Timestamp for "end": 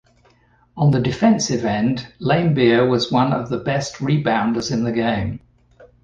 1.63-2.11